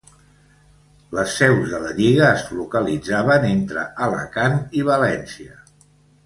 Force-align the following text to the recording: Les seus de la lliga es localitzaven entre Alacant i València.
Les 1.17 1.35
seus 1.41 1.67
de 1.73 1.81
la 1.83 1.91
lliga 1.99 2.29
es 2.37 2.45
localitzaven 2.61 3.45
entre 3.51 3.85
Alacant 4.07 4.57
i 4.81 4.87
València. 4.91 5.63